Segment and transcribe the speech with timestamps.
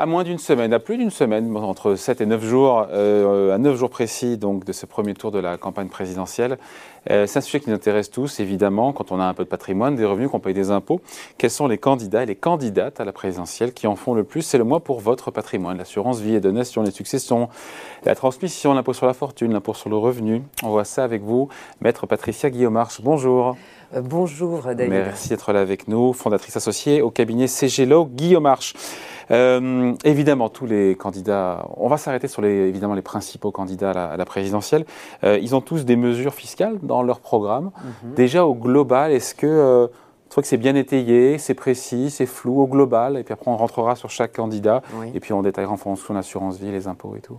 [0.00, 3.58] à moins d'une semaine, à plus d'une semaine, entre 7 et 9 jours, euh, à
[3.58, 6.56] 9 jours précis donc, de ce premier tour de la campagne présidentielle.
[7.10, 9.48] Euh, c'est un sujet qui nous intéresse tous, évidemment, quand on a un peu de
[9.50, 11.02] patrimoine, des revenus, qu'on paye des impôts.
[11.36, 14.40] Quels sont les candidats et les candidates à la présidentielle qui en font le plus?
[14.40, 17.50] C'est le mois pour votre patrimoine, l'assurance vie et donation, les successions,
[18.06, 20.42] la transmission, l'impôt sur la fortune, l'impôt sur le revenu.
[20.62, 21.50] On voit ça avec vous,
[21.82, 23.02] maître Patricia Guillaume-Marche.
[23.02, 23.54] Bonjour.
[23.94, 24.88] Euh, bonjour David.
[24.88, 28.74] Merci d'être là avec nous, fondatrice associée au cabinet CGLO Guillaume Marche.
[29.30, 34.16] Euh, évidemment, tous les candidats, on va s'arrêter sur les, évidemment les principaux candidats à
[34.16, 34.84] la, présidentielle.
[35.24, 37.70] Euh, ils ont tous des mesures fiscales dans leur programme.
[38.04, 38.14] Mhm.
[38.14, 39.86] Déjà au global, est-ce que euh,
[40.36, 43.18] que c'est bien étayé, c'est précis, c'est flou au global?
[43.18, 44.80] Et puis après, on rentrera sur chaque candidat
[45.12, 47.38] et puis on détaillera en fonction de l'assurance vie, les impôts et tout.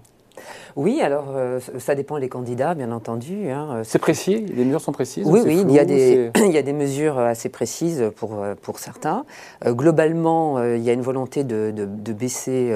[0.75, 3.49] Oui, alors euh, ça dépend des candidats, bien entendu.
[3.49, 3.81] Hein.
[3.83, 4.45] C'est précis?
[4.53, 7.19] Les mesures sont précises Oui, oui, il, y a des, il y a des mesures
[7.19, 9.25] assez précises pour, euh, pour certains.
[9.65, 12.75] Euh, globalement, il y a une volonté de, de, baisser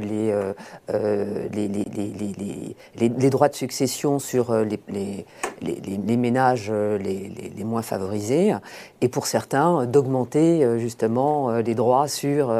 [0.00, 0.34] les,
[1.52, 5.24] les, les, les, droits de succession sur les,
[5.62, 8.54] les, ménages les, moins favorisés,
[9.00, 12.54] et pour certains, d'augmenter justement les droits sur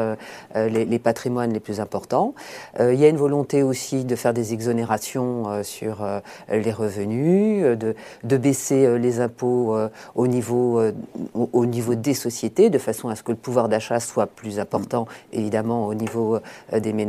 [0.55, 2.33] les, patrimoines les plus importants.
[2.79, 7.63] il y a une volonté aussi de faire des exonérations euh, sur euh, les revenus,
[7.63, 9.75] euh, de, de baisser les impôts
[10.15, 10.81] au, niveau,
[11.33, 15.07] au, niveau des sociétés, de façon à ce que le pouvoir d'achat soit plus important,
[15.31, 16.39] évidemment, au niveau
[16.73, 17.04] des ménages.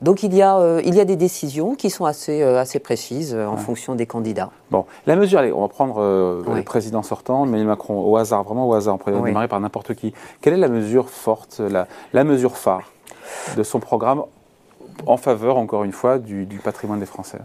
[0.00, 3.56] Donc il y a, il y a des décisions qui sont assez, assez précises en
[3.56, 4.50] fonction des candidats.
[4.70, 8.68] Bon, la mesure, allez, on va prendre le président sortant, Emmanuel Macron, au hasard, vraiment
[8.68, 10.12] au hasard, on pourrait démarrer par n'importe qui.
[10.40, 12.92] Quelle est la mesure forte, la, la mesure phare
[13.56, 14.22] de son programme
[15.06, 17.38] en faveur, encore une fois, du, patrimoine des Français?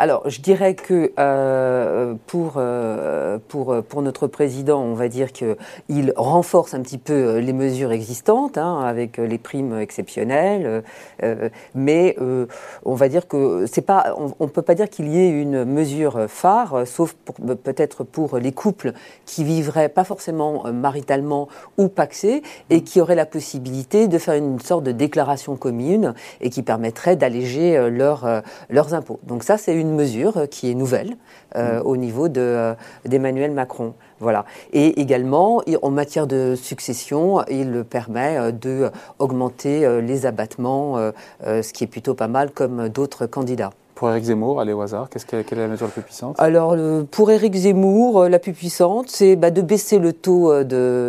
[0.00, 6.72] Alors, je dirais que euh, pour, euh, pour, notre président, on va dire qu'il renforce
[6.72, 10.84] un petit peu euh, les mesures existantes, hein, avec les primes exceptionnelles,
[11.74, 12.46] mais on
[12.92, 12.96] ne
[14.46, 17.16] peut pas dire qu'il y ait une mesure phare, sauf
[17.64, 18.92] peut-être pour les couples
[19.26, 24.60] qui vivraient pas forcément maritalement ou paxés et qui auraient la possibilité de faire une
[24.60, 29.18] sorte de déclaration commune et qui permettrait d'alléger leur, leurs impôts.
[29.58, 31.16] C'est une mesure euh, qui est nouvelle
[31.56, 31.86] euh, mm.
[31.86, 32.74] au niveau euh,
[33.04, 33.94] d'Emmanuel Macron.
[34.20, 34.44] Voilà.
[34.72, 41.12] Et également, en matière de succession, il permet de augmenter les abattements,
[41.44, 43.70] ce qui est plutôt pas mal comme d'autres candidats.
[43.98, 46.36] Pour Éric Zemmour, aller au hasard, qu'est-ce quelle est la mesure la plus puissante?
[46.38, 46.76] Alors,
[47.10, 50.62] pour Éric Zemmour, euh, la plus puissante, c'est bah, de baisser le taux euh,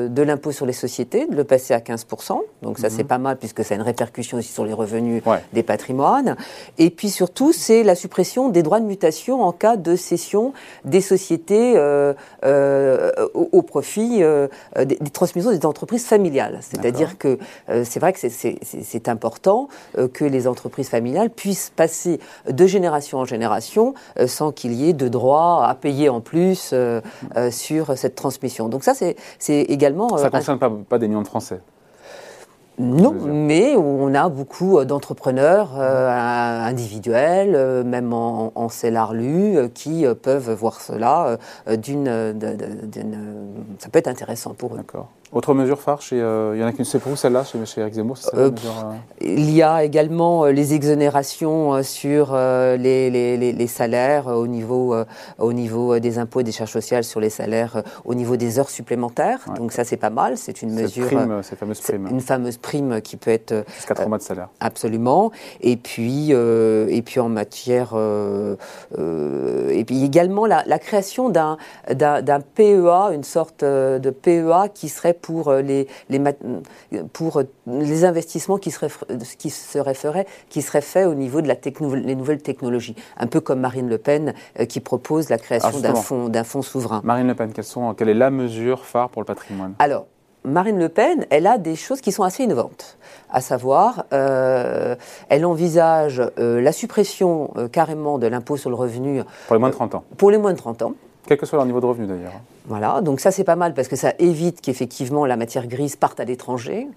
[0.10, 2.40] de, l'impôt sur les sociétés, de le passer à 15%.
[2.64, 3.08] Donc ça, c'est mhm.
[3.08, 5.22] pas mal, puisque ça a une répercussion aussi sur les revenus
[5.54, 6.36] des patrimoines.
[6.80, 11.02] Et puis surtout, c'est la suppression des droits de mutation en cas de cession des
[11.02, 12.16] sociétés euh,
[13.36, 14.24] au, profit
[14.76, 16.58] des, transmissions des entreprises familiales.
[16.62, 17.38] C'est-à-dire que
[17.84, 19.68] c'est vrai que c'est important
[20.14, 22.20] que les entreprises familiales puissent passer
[22.50, 26.22] de génération génération en génération euh, sans qu'il y ait de droits à payer en
[26.22, 27.02] plus euh,
[27.36, 28.70] euh, sur cette transmission.
[28.70, 30.18] Donc ça, c'est également...
[30.18, 31.60] Ça ne concerne pas, pas des millions de Français
[32.82, 41.38] non, mais on a beaucoup d'entrepreneurs individuels, même en, en CELARLU, qui peuvent voir cela
[41.68, 42.06] d'une.
[43.80, 44.78] Ça peut être intéressant pour eux.
[44.78, 45.10] D'accord.
[45.32, 47.64] Autre mesure phare, chez, euh, il y en a qu'une, c'est pour vous celle-là, chez,
[47.64, 53.38] chez Eric Zemmour euh, mesure, euh Il y a également les exonérations sur les, les,
[53.38, 54.96] les, salaires au niveau,
[55.38, 58.72] au niveau des impôts et des charges sociales sur les salaires, au niveau des heures
[58.72, 59.42] supplémentaires.
[59.56, 60.36] Donc ça, c'est pas mal.
[60.36, 61.06] C'est une mesure.
[61.06, 62.08] Prime, cette fameuse prime.
[62.10, 63.66] Une fameuse prime qui peut être.
[63.76, 64.50] Jusqu'à 3 mois de salaire.
[64.60, 65.32] Absolument.
[65.62, 67.96] Et puis, et puis en matière.
[68.98, 71.58] et puis également la, la création d'un,
[71.88, 76.20] d'un PEA, une sorte de PEA qui serait pour euh, les, les,
[77.14, 78.90] pour les investissements qui seraient,
[79.38, 81.56] qui, seraient faits, qui seraient faits au niveau de la
[81.96, 82.96] les nouvelles technologies.
[83.18, 86.62] Un peu comme Marine Le Pen euh, qui propose la création ah, d'un fonds, fonds
[86.62, 87.02] souverain.
[87.04, 89.74] Marine Le Pen, quelles sont, quelle est la mesure phare pour le patrimoine?
[89.80, 90.08] Alors,
[90.46, 92.98] Marine Le Pen, elle a des choses qui sont assez innovantes.
[93.30, 94.96] À savoir, euh,
[95.28, 99.22] elle envisage la suppression carrément de l'impôt sur le revenu.
[99.48, 100.04] Pour les moins de 30 ans.
[100.18, 100.94] Pour les moins de 30 ans.
[101.30, 102.42] Quel que soit leur niveau de revenu d'ailleurs.
[102.66, 106.20] Voilà, donc ça c'est pas mal parce que ça évite qu'effectivement la matière grise parte
[106.20, 106.88] à l'étranger.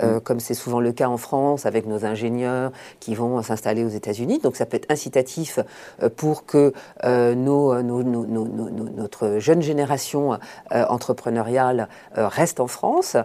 [0.00, 0.20] Euh, mm.
[0.20, 2.70] comme c'est souvent le cas en France avec nos ingénieurs
[3.00, 4.38] qui vont s'installer aux États-Unis.
[4.38, 5.58] Donc ça peut être incitatif
[6.04, 6.72] euh, pour que
[7.02, 10.38] euh, nos, notre jeune génération
[10.70, 13.16] entrepreneuriale reste en France.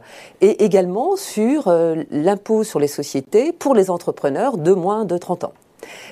[0.42, 1.72] Et également sur
[2.10, 5.54] l'impôt sur les sociétés pour les entrepreneurs de moins de 30 ans.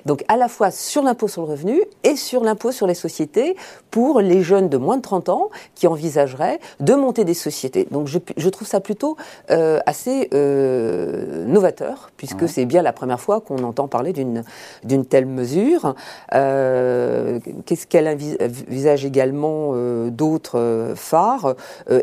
[0.06, 3.56] Donc à la fois sur l'impôt sur le revenu et sur l'impôt sur les sociétés
[3.92, 7.88] pour les jeunes de moins de 30 ans qui envisageraient de monter des sociétés.
[7.92, 9.18] Donc je, trouve ça plutôt
[9.52, 15.26] euh, assez euh, novateur, puisque c'est bien la première fois qu'on entend parler d'une telle
[15.26, 15.96] mesure.
[16.34, 19.74] Euh, qu'est-ce qu'elle envisage également
[20.08, 21.56] d'autres phares?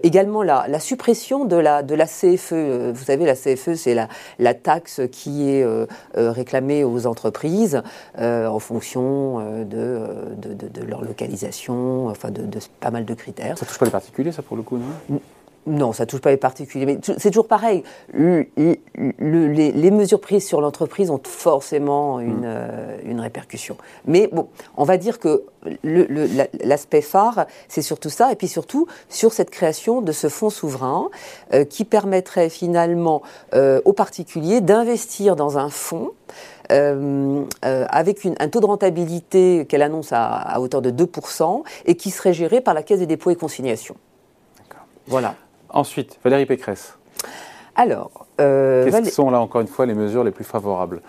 [0.02, 2.92] Également la, la, suppression de la, de la CFE.
[2.92, 4.08] Vous savez, la CFE, c'est la,
[4.38, 5.66] la taxe qui est
[6.14, 7.59] réclamée aux entreprises
[8.18, 10.00] en fonction de,
[10.36, 12.42] de, de, leur localisation, enfin de,
[12.80, 13.58] pas mal de critères.
[13.58, 15.20] Ça touche pas les particuliers, ça pour le coup, non?
[15.66, 16.86] Non, ça ne touche pas les particuliers.
[16.86, 17.82] Mais c'est toujours pareil.
[18.14, 22.44] les, mesures prises sur l'entreprise ont forcément une, mm.
[22.44, 23.76] euh, une, répercussion.
[24.06, 25.44] Mais bon, on va dire que
[26.64, 28.32] l'aspect phare, c'est surtout ça.
[28.32, 31.10] Et puis surtout sur cette création de ce fonds souverain
[31.52, 33.20] euh, qui permettrait finalement
[33.54, 36.12] euh, aux particuliers d'investir dans un fonds.
[36.70, 42.32] Avec un taux de rentabilité qu'elle annonce à, à, hauteur de 2% et qui serait
[42.32, 43.96] géré par la Caisse des dépôts et consignations.
[45.06, 45.34] Voilà.
[45.68, 46.94] Ensuite, Valérie Pécresse.
[47.76, 51.00] Alors, euh, quelles sont là encore une fois les mesures les plus favorables?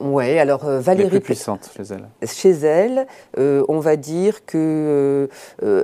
[0.00, 1.10] Oui, alors euh, Valérie.
[1.10, 2.08] Les plus puissantes chez elle.
[2.26, 3.06] Chez elle,
[3.38, 5.28] euh, on va dire que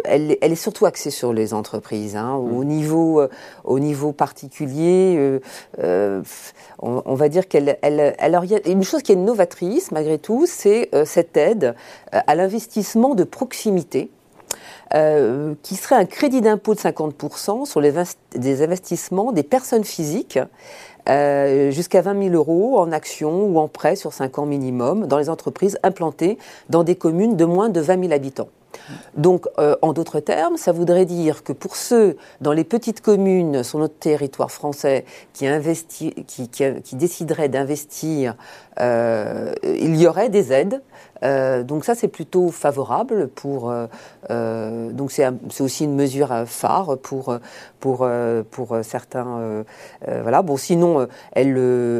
[0.04, 2.16] elle, est surtout axée sur les entreprises.
[2.16, 2.34] Hein.
[2.34, 2.66] Au mm.
[2.66, 3.22] niveau,
[3.64, 5.40] au niveau particulier,
[5.78, 10.18] on, va dire qu'elle, elle, alors il y a une chose qui est novatrice malgré
[10.18, 11.74] tout, c'est cette aide
[12.12, 14.10] à l'investissement de proximité.
[14.94, 17.92] Euh, qui serait un crédit d'impôt de 50% sur les
[18.36, 20.38] des investissements des personnes physiques
[21.08, 25.18] euh, jusqu'à 20 000 euros en actions ou en prêts sur 5 ans minimum dans
[25.18, 26.38] les entreprises implantées
[26.68, 28.48] dans des communes de moins de 20 000 habitants.
[29.16, 33.62] Donc, euh, en d'autres termes, ça voudrait dire que pour ceux dans les petites communes
[33.62, 35.46] sur notre territoire français qui,
[36.92, 38.36] décideraient d'investir,
[38.78, 40.82] il y aurait des aides
[41.22, 43.70] euh, donc ça, c'est plutôt favorable pour.
[43.70, 43.86] Euh,
[44.30, 45.30] euh, donc c'est
[45.60, 47.36] aussi une mesure phare pour
[47.80, 48.08] pour
[48.50, 49.64] pour certains.
[50.06, 50.42] voilà.
[50.42, 51.56] Bon, sinon, elle,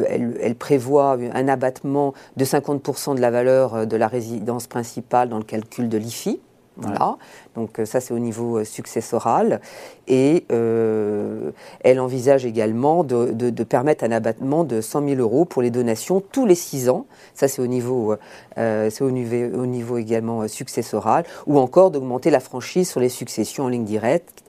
[0.09, 5.37] elle, elle prévoit un abattement de 50% de la valeur de la résidence principale dans
[5.37, 6.39] le calcul de l'IFI.
[6.77, 7.17] Voilà.
[7.55, 9.61] Donc ça, c'est au niveau successoral.
[10.07, 15.71] Et elle envisage également de, de, permettre un abattement de 100 000 euros pour les
[15.71, 17.05] donations tous les six ans.
[17.33, 18.15] Ça, c'est au niveau,
[18.55, 21.25] c'est au niveau, au niveau également successoral.
[21.47, 24.43] Ou encore d'augmenter la franchise sur les successions en ligne directe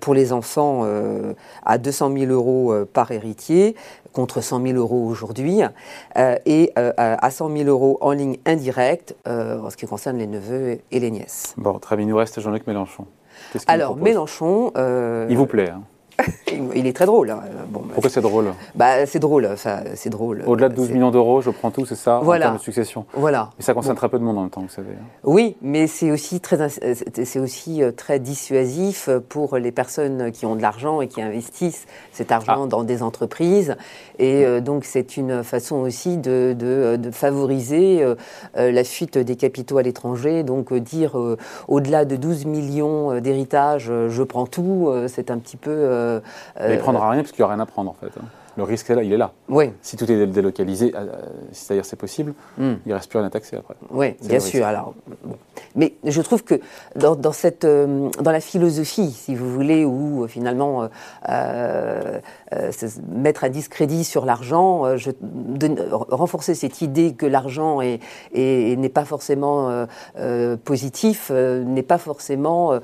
[0.00, 0.86] pour les enfants
[1.64, 3.76] à 200 000 euros par héritier
[4.12, 5.60] contre 100 000 euros aujourd'hui,
[6.16, 10.18] euh, et euh, à 100 000 euros en ligne indirecte euh, en ce qui concerne
[10.18, 11.54] les neveux et les nièces.
[11.56, 13.06] Bon, très bien, il nous reste Jean-Luc Mélenchon.
[13.66, 14.72] Alors, Mélenchon...
[15.28, 15.82] il vous plaît hein
[16.74, 17.30] il est très drôle.
[17.30, 17.40] Hein.
[17.68, 18.52] Bon, Pourquoi c'est drôle?
[18.74, 20.42] Bah, C'est drôle, c'est drôle.
[20.46, 22.46] Au-delà de 12 millions d'euros, je prends tout, c'est ça, voilà.
[22.46, 23.04] en termes de succession?
[23.14, 23.50] Voilà.
[23.58, 24.88] Et ça concerne très peu de monde en même temps, vous savez.
[25.24, 30.56] Oui, mais c'est aussi, très, c'est aussi euh, très dissuasif pour les personnes qui ont
[30.56, 32.66] de l'argent et qui investissent cet argent ah.
[32.66, 33.76] dans des entreprises.
[34.18, 38.14] Et euh, donc, c'est une façon aussi de, de, favoriser euh,
[38.54, 40.42] la fuite des capitaux à l'étranger.
[40.42, 41.18] Donc, dire
[41.68, 46.09] au-delà de 12 millions d'héritage, je prends tout, c'est un petit peu
[46.60, 48.12] il ne prendra rien parce qu'il n'y a rien à prendre en fait.
[48.18, 48.24] Hein.
[48.56, 49.32] Le risque est là, il est là.
[49.48, 49.72] Oui.
[49.80, 51.06] Si tout est délocalisé, euh,
[51.52, 52.74] c'est-à-dire c'est possible, hmm.
[52.84, 53.74] il ne reste plus rien à taxer après.
[53.90, 54.66] Oui, bien sûr.
[54.66, 54.94] Alors,
[55.76, 56.60] Mais je trouve que
[56.96, 60.88] dans, cette, euh, dans la philosophie, si vous voulez, où euh, finalement
[63.08, 64.84] mettre un discrédit sur l'argent,
[65.90, 68.00] renforcer cette idée que l'argent n'est
[68.34, 69.86] est, pas forcément
[70.64, 72.78] positif, n'est pas forcément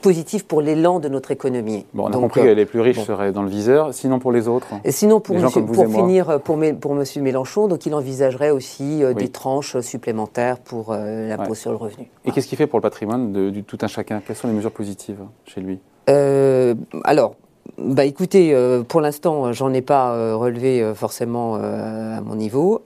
[0.00, 1.86] positif pour l'élan de notre économie.
[1.94, 3.94] Bon, on a compris que les plus riches seraient dans le viseur.
[3.94, 7.04] Sinon, pour les autres Et sinon, pour, pour finir, pour, pour M.
[7.22, 12.10] Mélenchon, donc il envisagerait aussi euh, des tranches supplémentaires pour euh, l'impôt sur le revenu.
[12.24, 14.20] Et qu'est-ce qu'il fait pour le patrimoine de, tout un chacun?
[14.24, 15.78] Quelles sont les mesures positives chez lui?
[16.08, 17.34] Euh, Alors,
[17.80, 22.82] bah écoutez, euh, pour l'instant, j'en ai pas euh, relevé euh, forcément à mon niveau.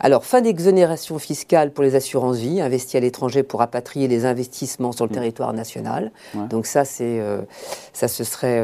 [0.00, 4.92] alors, fin d'exonération fiscale pour les assurances vie, investies à l'étranger pour rapatrier les investissements
[4.92, 5.14] sur le mmh.
[5.14, 6.10] territoire national.
[6.50, 7.20] Donc ça, c'est,
[7.92, 8.62] ça ce serait,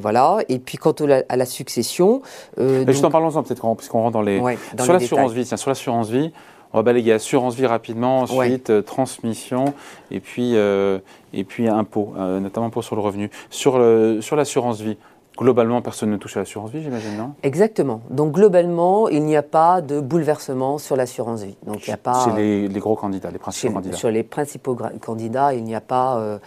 [0.00, 0.38] voilà.
[0.48, 0.94] Et puis quant
[1.28, 2.22] à la, succession,
[2.58, 4.38] juste en parlons-en peut-être, puisqu'on rentre dans les,
[4.82, 5.44] sur l'assurance vie.
[5.44, 6.32] Tiens, sur l'assurance vie.
[6.72, 9.74] On va balayer assurance vie rapidement, ensuite euh, transmission
[10.10, 10.98] et puis, euh,
[11.34, 13.30] et puis impôt, euh, notamment impôt sur le revenu.
[13.50, 13.80] Sur,
[14.20, 14.96] sur l'assurance vie,
[15.38, 17.32] Globalement, personne ne touche à l'assurance vie, j'imagine, non?
[17.42, 18.02] Exactement.
[18.10, 21.56] Donc globalement, il n'y a pas de bouleversement sur l'assurance vie.
[21.66, 22.26] Donc il a pas.
[22.26, 23.96] Chez les, les, gros candidats, les principaux candidats.
[23.96, 26.38] Sur les principaux candidats, il n'y a pas.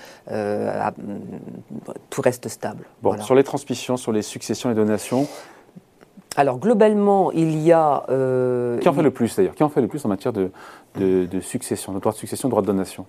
[2.12, 2.84] tout reste stable.
[3.02, 5.28] Bon, sur les transmissions, sur les successions et donations,
[6.36, 8.04] alors globalement, il y a...
[8.82, 9.56] qui en fait le plus d'ailleurs?
[9.56, 10.52] Qui en fait le plus en matière de,
[10.98, 13.06] de, succession, de droit de succession, de droit de donation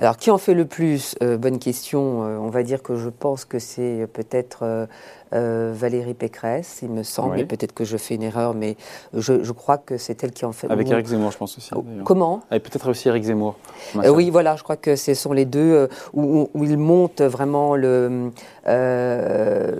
[0.00, 2.20] Alors, qui en fait le plus Bonne question.
[2.20, 4.88] on va dire que je pense que c'est peut-être
[5.34, 8.76] euh, Valérie Pécresse, il me semble, et peut-être que je fais une erreur, mais
[9.14, 10.70] je, crois que c'est elle qui en fait.
[10.70, 11.70] Avec Eric Zemmour, je pense aussi.
[11.74, 12.42] Oh, comment?
[12.50, 13.56] Avec peut-être aussi Eric Zemmour.
[13.96, 17.22] Euh, oui, voilà, je crois que ce sont les deux euh, où, où, il monte
[17.22, 18.30] vraiment le.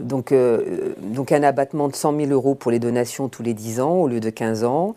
[0.00, 0.32] donc,
[1.02, 4.08] donc un abattement de 100 000 euros pour les donations tous les 10 ans au
[4.08, 4.94] lieu de 15 ans.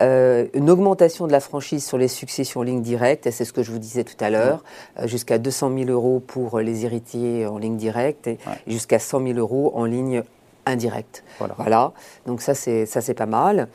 [0.00, 3.62] une augmentation de la franchise sur les successions en ligne directe, et c'est ce que
[3.62, 4.62] je vous disais tout à l'heure,
[5.04, 9.72] jusqu'à 200 000 euros pour les héritiers en ligne directe et jusqu'à 100 000 euros
[9.74, 10.22] en ligne
[10.68, 11.24] indirecte.
[11.56, 11.92] Voilà.
[12.26, 13.68] Donc ça c'est ça c'est pas mal.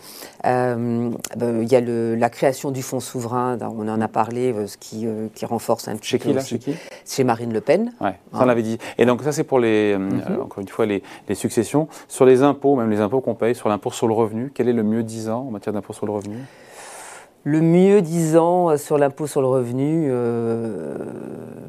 [0.45, 3.57] Euh, ben, il y a le, la création du fonds souverain.
[3.61, 6.33] On en a parlé, euh, ce qui, euh, qui renforce un petit chez peu.
[6.33, 6.75] Qui, Chez qui?
[7.05, 7.93] Chez Marine Le Pen.
[7.99, 8.77] Ouais, ça on l'avait dit.
[8.97, 10.41] Et donc ça c'est pour les mhm.
[10.41, 13.69] encore une fois les, les, successions sur les impôts, même les impôts qu'on paye sur
[13.69, 14.51] l'impôt sur le revenu.
[14.53, 16.37] Quel est le mieux disant en matière d'impôt sur le revenu?
[17.43, 20.95] Le mieux disant euh, sur l'impôt sur le revenu, euh,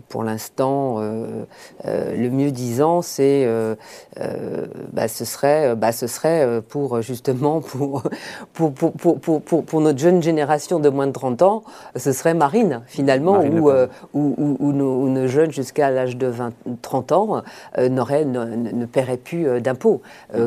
[0.09, 1.45] pour l'instant, euh,
[1.85, 3.49] le mieux disant, c'est,
[4.93, 8.03] bah, ce serait, bah, ce serait pour justement pour
[8.53, 11.65] pour, pour, pour, pour, notre jeune génération de moins de 30 ans,
[11.97, 13.71] ce serait Marine finalement, ou
[14.13, 16.53] où, nos, jeunes jusqu'à l'âge de 20,
[16.83, 17.43] 30 ans
[17.79, 20.03] n'auraient, ne, ne paieraient plus d'impôts,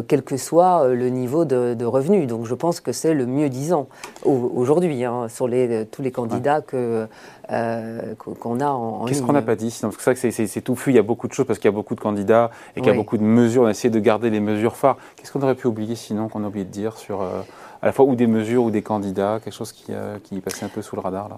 [0.08, 2.28] quel que soit le niveau de, de revenus.
[2.28, 3.88] Donc je pense que c'est le mieux disant
[4.24, 5.04] aujourd'hui.
[5.04, 5.17] Hein.
[5.28, 7.08] Sur, les, euh, tous les candidats que,
[7.52, 10.96] euh, qu'on a en, Qu'est-ce qu'on n'a pas dit Parce que c'est c'est touffu, il
[10.96, 12.94] y a beaucoup de choses parce qu'il y a beaucoup de candidats et qu'il y
[12.94, 13.64] a beaucoup de mesures.
[13.64, 14.98] On a essayé de garder les mesures phares.
[15.16, 17.42] Qu'est-ce qu'on aurait pu oublier sinon qu'on a oublié de dire sur euh,
[17.82, 19.94] à la fois ou des mesures ou des candidats, quelque chose qui,
[20.24, 21.38] qui passait un peu sous le radar là?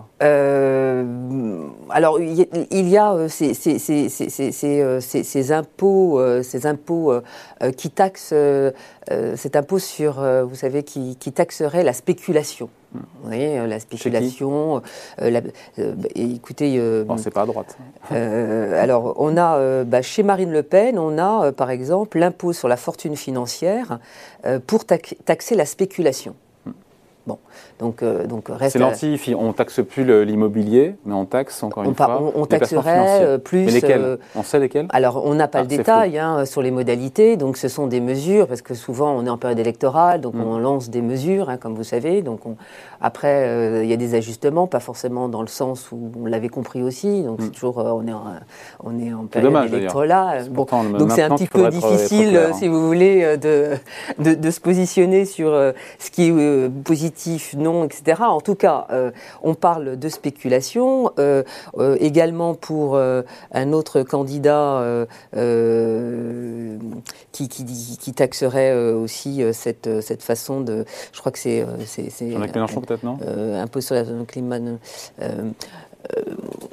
[1.89, 4.09] Alors il y a ces, ces, ces,
[5.01, 7.13] ces impôts, ces impôts
[7.75, 8.33] qui taxent
[9.35, 12.69] cet impôt sur, vous savez, qui, qui taxerait la spéculation.
[12.93, 14.81] Vous voyez, euh, la spéculation.
[15.21, 15.41] Euh, la,
[15.77, 16.79] euh, bah, écoutez.
[17.03, 17.77] bon, c'est pas à droite.
[18.09, 22.77] alors, on a bah, chez Marine Le Pen, on a par exemple l'impôt sur la
[22.77, 23.99] fortune financière
[24.67, 26.35] pour taxer la spéculation.
[27.29, 27.37] Bon,
[27.77, 28.73] donc, euh, donc reste.
[28.73, 32.19] C'est l'anti, on taxe plus l'immobilier, mais on taxe encore une fois.
[32.35, 33.65] On, taxerait euh, plus.
[33.65, 36.63] Mais lesquels euh, On sait lesquels Alors, on n'a pas ah, le détail hein, sur
[36.63, 40.21] les modalités, donc ce sont des mesures, parce que souvent on est en période électorale,
[40.21, 40.41] donc mm.
[40.41, 42.23] on lance des mesures, hein, comme vous savez.
[42.23, 42.41] Donc
[42.99, 46.81] après, il y a des ajustements, pas forcément dans le sens où on l'avait compris
[46.81, 47.21] aussi.
[47.21, 47.51] Donc c'est mm.
[47.51, 48.23] toujours, on est en,
[48.83, 50.49] on est en période électorale.
[50.49, 50.65] Bon,
[50.97, 52.53] donc c'est un petit peu difficile, hein.
[52.53, 53.75] si vous voulez, de,
[54.17, 55.51] de, de se positionner sur
[55.99, 57.18] ce qui est positif,
[57.57, 58.21] non etc.
[58.21, 59.11] En tout cas, euh,
[59.43, 61.11] on parle de spéculation.
[61.19, 61.43] Euh,
[61.77, 64.83] euh, également pour un autre candidat
[67.31, 70.85] qui, qui, taxerait aussi cette, cette façon de.
[71.13, 71.65] Je crois que c'est.
[72.19, 73.17] Jean-Luc Mélenchon, peut-être, non?
[73.21, 74.59] Un peu sur la climat.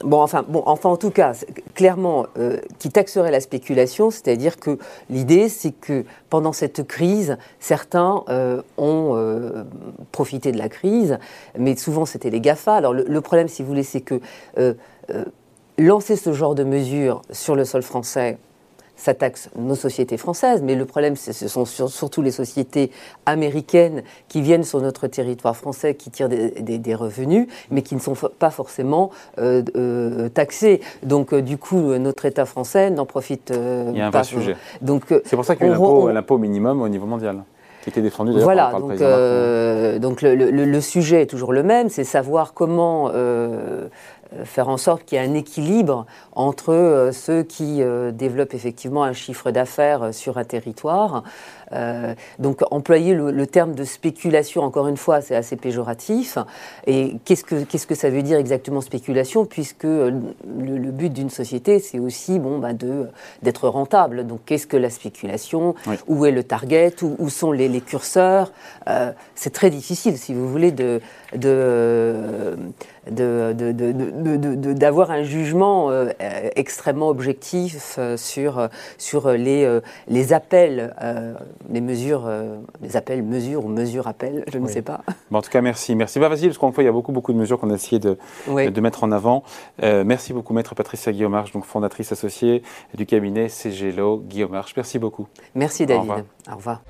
[0.05, 1.33] Bon, enfin, bon, enfin, en tout cas,
[1.77, 4.79] clairement, euh, qui taxerait la spéculation, c'est-à-dire que
[5.09, 9.65] l'idée, c'est que pendant cette crise, certains euh, ont
[10.11, 11.19] profité de la crise,
[11.57, 12.75] mais souvent c'était les GAFA.
[12.75, 14.21] Alors le problème, si vous voulez, c'est que
[15.79, 18.39] lancer ce genre de mesures sur le sol français,
[18.97, 22.91] ça taxe nos sociétés françaises, mais le problème, ce sont surtout les sociétés
[23.27, 28.15] américaines qui viennent sur notre territoire français, qui tirent des, revenus, mais qui ne sont
[28.39, 30.81] pas forcément euh, euh, taxées.
[31.03, 33.91] Donc, euh, du coup, notre État français n'en profite pas.
[33.91, 34.57] Il y a un vrai sujet.
[35.25, 37.43] C'est pour ça qu'il y a l'impôt minimum au niveau mondial
[37.87, 41.63] qui était défendu voilà, par, donc, le président donc le, le, sujet est toujours le
[41.63, 43.87] même, c'est savoir comment euh,
[44.45, 49.05] faire en sorte qu'il y ait un équilibre entre euh, ceux qui euh, développent effectivement
[49.05, 51.23] un chiffre d'affaires sur un territoire.
[52.39, 56.39] donc employer le, terme de spéculation, encore une fois, c'est assez péjoratif.
[56.87, 59.45] Et qu'est-ce que, qu'est-ce que ça veut dire exactement spéculation?
[59.47, 63.09] Puisque le, but d'une société, c'est aussi bon, bah, de,
[63.43, 64.27] d'être rentable.
[64.27, 65.75] Donc qu'est-ce que la spéculation?
[66.07, 66.95] Où est le target?
[67.03, 68.53] Où, sont les, les curseurs?
[69.35, 71.01] C'est très difficile, si vous voulez, de...
[71.35, 72.57] de
[73.11, 76.11] d'avoir un jugement euh,
[76.57, 80.95] extrêmement objectif euh, sur, sur les, les appels,
[81.71, 82.29] les mesures,
[82.83, 85.01] les appels, mesures ou mesures appels, je ne sais pas.
[85.33, 85.95] en tout cas, merci.
[85.95, 86.19] Merci.
[86.19, 87.99] Bah, vas-y, parce qu'en fait, il y a beaucoup, beaucoup de mesures qu'on a essayé
[87.99, 89.43] de, de mettre en avant.
[89.83, 92.63] merci beaucoup, Maître Patricia Guillaumarche, donc fondatrice associée
[92.95, 94.75] du cabinet CGLO Guillaumarche.
[94.77, 95.27] Merci beaucoup.
[95.55, 96.11] Merci, David.
[96.11, 96.23] Au revoir.
[96.51, 96.83] Au revoir.